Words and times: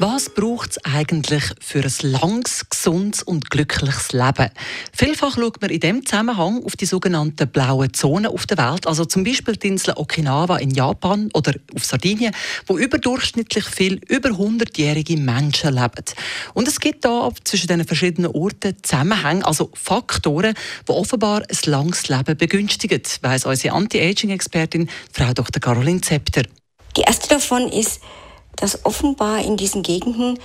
was 0.00 0.30
braucht 0.30 0.70
es 0.70 0.84
eigentlich 0.84 1.42
für 1.60 1.82
ein 1.82 1.92
langes, 2.02 2.68
gesundes 2.70 3.22
und 3.24 3.50
glückliches 3.50 4.12
Leben? 4.12 4.50
Vielfach 4.92 5.34
schaut 5.34 5.60
man 5.60 5.70
in 5.70 5.80
diesem 5.80 6.06
Zusammenhang 6.06 6.64
auf 6.64 6.76
die 6.76 6.86
sogenannten 6.86 7.48
blauen 7.48 7.92
Zonen 7.92 8.26
auf 8.26 8.46
der 8.46 8.58
Welt, 8.58 8.86
also 8.86 9.04
zum 9.04 9.24
Beispiel 9.24 9.56
die 9.56 9.68
Insel 9.68 9.94
Okinawa 9.96 10.58
in 10.58 10.70
Japan 10.70 11.30
oder 11.34 11.52
auf 11.74 11.84
Sardinien, 11.84 12.32
wo 12.66 12.78
überdurchschnittlich 12.78 13.64
viel 13.64 14.00
über 14.06 14.28
100-jährige 14.28 15.16
Menschen 15.16 15.74
leben. 15.74 16.04
Und 16.54 16.68
es 16.68 16.78
gibt 16.78 17.04
da 17.04 17.28
zwischen 17.42 17.66
diesen 17.66 17.84
verschiedenen 17.84 18.30
Orten 18.30 18.76
Zusammenhänge, 18.82 19.44
also 19.44 19.70
Faktoren, 19.74 20.54
die 20.86 20.92
offenbar 20.92 21.42
ein 21.42 21.58
langes 21.70 22.08
Leben 22.08 22.36
begünstigen, 22.36 23.02
weiss 23.22 23.44
unsere 23.44 23.74
Anti-Aging-Expertin 23.74 24.88
Frau 25.12 25.32
Dr. 25.32 25.60
Caroline 25.60 26.00
Zepter. 26.00 26.42
Die 26.96 27.02
erste 27.02 27.28
davon 27.28 27.68
ist, 27.68 28.00
dass 28.60 28.84
offenbar 28.84 29.40
in 29.40 29.56
diesen 29.56 29.82
Gegenden 29.82 30.38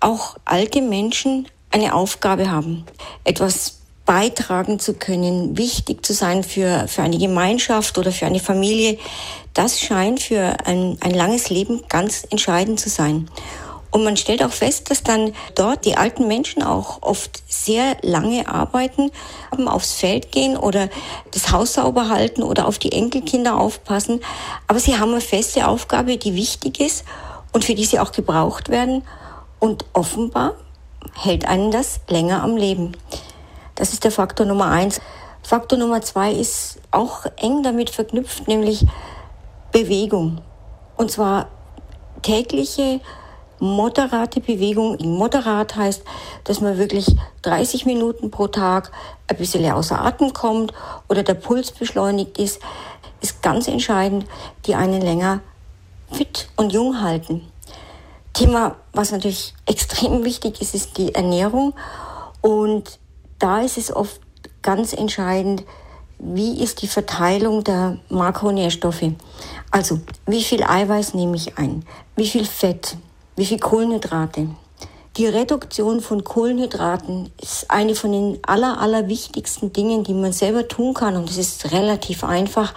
auch 0.00 0.36
alte 0.44 0.82
Menschen 0.82 1.46
eine 1.70 1.94
Aufgabe 1.94 2.50
haben, 2.50 2.84
etwas 3.24 3.80
beitragen 4.06 4.80
zu 4.80 4.94
können, 4.94 5.56
wichtig 5.56 6.04
zu 6.04 6.12
sein 6.12 6.42
für, 6.42 6.88
für 6.88 7.02
eine 7.02 7.18
Gemeinschaft 7.18 7.96
oder 7.96 8.10
für 8.10 8.26
eine 8.26 8.40
Familie, 8.40 8.98
das 9.54 9.80
scheint 9.80 10.20
für 10.20 10.56
ein, 10.64 10.96
ein 11.00 11.14
langes 11.14 11.48
Leben 11.48 11.82
ganz 11.88 12.26
entscheidend 12.28 12.80
zu 12.80 12.88
sein. 12.88 13.30
Und 13.92 14.04
man 14.04 14.16
stellt 14.16 14.42
auch 14.42 14.52
fest, 14.52 14.90
dass 14.90 15.02
dann 15.02 15.32
dort 15.54 15.84
die 15.84 15.96
alten 15.96 16.28
Menschen 16.28 16.62
auch 16.62 17.02
oft 17.02 17.42
sehr 17.48 17.96
lange 18.02 18.48
arbeiten, 18.48 19.10
aufs 19.66 19.94
Feld 19.94 20.30
gehen 20.30 20.56
oder 20.56 20.88
das 21.32 21.50
Haus 21.50 21.74
sauber 21.74 22.08
halten 22.08 22.42
oder 22.42 22.66
auf 22.66 22.78
die 22.78 22.92
Enkelkinder 22.92 23.58
aufpassen. 23.58 24.20
Aber 24.68 24.78
sie 24.78 24.98
haben 24.98 25.10
eine 25.10 25.20
feste 25.20 25.66
Aufgabe, 25.66 26.16
die 26.16 26.36
wichtig 26.36 26.80
ist 26.80 27.04
und 27.52 27.64
für 27.64 27.74
die 27.74 27.84
sie 27.84 27.98
auch 27.98 28.12
gebraucht 28.12 28.68
werden. 28.68 29.02
Und 29.58 29.84
offenbar 29.92 30.54
hält 31.14 31.46
einen 31.46 31.70
das 31.70 32.00
länger 32.08 32.42
am 32.42 32.56
Leben. 32.56 32.96
Das 33.74 33.92
ist 33.92 34.04
der 34.04 34.10
Faktor 34.10 34.46
Nummer 34.46 34.66
eins. 34.66 35.00
Faktor 35.42 35.78
Nummer 35.78 36.02
zwei 36.02 36.32
ist 36.32 36.80
auch 36.90 37.24
eng 37.36 37.62
damit 37.62 37.90
verknüpft, 37.90 38.46
nämlich 38.46 38.86
Bewegung. 39.72 40.40
Und 40.96 41.10
zwar 41.10 41.48
tägliche, 42.22 43.00
moderate 43.58 44.40
Bewegung. 44.40 44.98
Moderat 45.00 45.76
heißt, 45.76 46.02
dass 46.44 46.60
man 46.60 46.78
wirklich 46.78 47.16
30 47.42 47.86
Minuten 47.86 48.30
pro 48.30 48.48
Tag 48.48 48.92
ein 49.28 49.36
bisschen 49.36 49.70
außer 49.70 50.00
Atem 50.00 50.32
kommt 50.32 50.72
oder 51.08 51.22
der 51.22 51.34
Puls 51.34 51.70
beschleunigt 51.70 52.38
ist, 52.38 52.60
ist 53.20 53.42
ganz 53.42 53.68
entscheidend, 53.68 54.26
die 54.66 54.74
einen 54.74 55.00
länger 55.00 55.40
fit 56.12 56.49
und 56.60 56.74
jung 56.74 57.00
halten. 57.00 57.40
Thema, 58.34 58.76
was 58.92 59.12
natürlich 59.12 59.54
extrem 59.66 60.24
wichtig 60.24 60.60
ist, 60.60 60.74
ist 60.74 60.98
die 60.98 61.14
Ernährung. 61.14 61.72
Und 62.42 62.98
da 63.38 63.62
ist 63.62 63.78
es 63.78 63.94
oft 63.94 64.20
ganz 64.60 64.92
entscheidend, 64.92 65.64
wie 66.18 66.62
ist 66.62 66.82
die 66.82 66.86
Verteilung 66.86 67.64
der 67.64 67.96
Makronährstoffe. 68.10 69.12
Also, 69.70 70.00
wie 70.26 70.44
viel 70.44 70.62
Eiweiß 70.62 71.14
nehme 71.14 71.36
ich 71.36 71.56
ein? 71.56 71.82
Wie 72.14 72.28
viel 72.28 72.44
Fett? 72.44 72.98
Wie 73.36 73.46
viel 73.46 73.58
Kohlenhydrate? 73.58 74.48
Die 75.16 75.26
Reduktion 75.26 76.02
von 76.02 76.24
Kohlenhydraten 76.24 77.32
ist 77.40 77.70
eine 77.70 77.94
von 77.94 78.12
den 78.12 78.38
aller, 78.42 78.78
aller 78.80 79.08
wichtigsten 79.08 79.72
Dingen, 79.72 80.04
die 80.04 80.12
man 80.12 80.32
selber 80.32 80.68
tun 80.68 80.92
kann. 80.92 81.16
Und 81.16 81.30
es 81.30 81.38
ist 81.38 81.72
relativ 81.72 82.22
einfach 82.22 82.74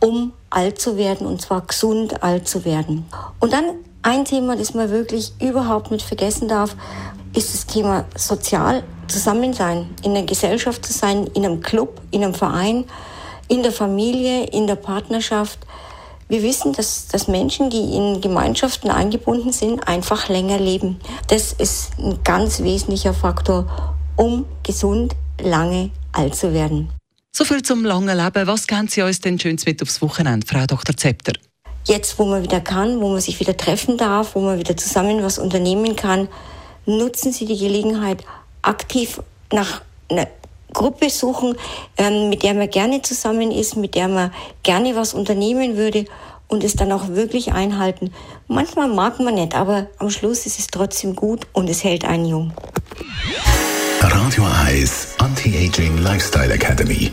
um 0.00 0.32
alt 0.50 0.80
zu 0.80 0.96
werden 0.96 1.26
und 1.26 1.40
zwar 1.40 1.62
gesund 1.62 2.22
alt 2.22 2.48
zu 2.48 2.64
werden. 2.64 3.06
Und 3.40 3.52
dann 3.52 3.64
ein 4.02 4.24
Thema, 4.24 4.56
das 4.56 4.74
man 4.74 4.90
wirklich 4.90 5.32
überhaupt 5.40 5.90
nicht 5.90 6.06
vergessen 6.06 6.48
darf, 6.48 6.76
ist 7.34 7.52
das 7.52 7.66
Thema 7.66 8.04
sozial 8.16 8.82
Zusammensein, 9.08 9.88
in 10.02 10.14
der 10.14 10.24
Gesellschaft 10.24 10.84
zu 10.84 10.92
sein, 10.92 11.26
in 11.34 11.44
einem 11.44 11.60
Club, 11.60 12.00
in 12.10 12.22
einem 12.22 12.34
Verein, 12.34 12.84
in 13.48 13.62
der 13.62 13.72
Familie, 13.72 14.44
in 14.44 14.66
der 14.66 14.76
Partnerschaft. 14.76 15.58
Wir 16.28 16.42
wissen, 16.42 16.74
dass, 16.74 17.08
dass 17.08 17.26
Menschen, 17.26 17.70
die 17.70 17.96
in 17.96 18.20
Gemeinschaften 18.20 18.90
eingebunden 18.90 19.50
sind, 19.50 19.88
einfach 19.88 20.28
länger 20.28 20.58
leben. 20.58 21.00
Das 21.28 21.54
ist 21.54 21.98
ein 21.98 22.18
ganz 22.22 22.60
wesentlicher 22.60 23.14
Faktor, 23.14 23.66
um 24.16 24.44
gesund 24.62 25.16
lange 25.40 25.90
alt 26.12 26.34
zu 26.34 26.52
werden. 26.52 26.90
So 27.38 27.44
viel 27.44 27.62
zum 27.62 27.84
langen 27.84 28.18
Leben. 28.18 28.48
Was 28.48 28.66
geben 28.66 28.88
Sie 28.88 29.00
uns 29.00 29.20
denn 29.20 29.38
schönes 29.38 29.64
mit 29.64 29.80
aufs 29.80 30.02
Wochenende, 30.02 30.44
Frau 30.44 30.66
Dr. 30.66 30.96
Zepter? 30.96 31.34
Jetzt, 31.84 32.18
wo 32.18 32.24
man 32.24 32.42
wieder 32.42 32.60
kann, 32.60 33.00
wo 33.00 33.10
man 33.10 33.20
sich 33.20 33.38
wieder 33.38 33.56
treffen 33.56 33.96
darf, 33.96 34.34
wo 34.34 34.40
man 34.40 34.58
wieder 34.58 34.76
zusammen 34.76 35.22
was 35.22 35.38
unternehmen 35.38 35.94
kann, 35.94 36.26
nutzen 36.84 37.30
Sie 37.30 37.46
die 37.46 37.56
Gelegenheit, 37.56 38.24
aktiv 38.62 39.20
nach 39.52 39.82
einer 40.10 40.26
Gruppe 40.72 41.10
suchen, 41.10 41.54
ähm, 41.96 42.28
mit 42.28 42.42
der 42.42 42.54
man 42.54 42.68
gerne 42.70 43.02
zusammen 43.02 43.52
ist, 43.52 43.76
mit 43.76 43.94
der 43.94 44.08
man 44.08 44.32
gerne 44.64 44.96
was 44.96 45.14
unternehmen 45.14 45.76
würde 45.76 46.06
und 46.48 46.64
es 46.64 46.74
dann 46.74 46.90
auch 46.90 47.06
wirklich 47.06 47.52
einhalten. 47.52 48.12
Manchmal 48.48 48.88
mag 48.88 49.20
man 49.20 49.36
nicht, 49.36 49.54
aber 49.54 49.86
am 49.98 50.10
Schluss 50.10 50.44
ist 50.44 50.58
es 50.58 50.66
trotzdem 50.66 51.14
gut 51.14 51.46
und 51.52 51.70
es 51.70 51.84
hält 51.84 52.04
einen 52.04 52.26
jung. 52.26 52.52
Radio 54.00 54.44
Eyes 54.66 55.14
Anti-Aging 55.18 55.98
Lifestyle 55.98 56.52
Academy. 56.52 57.12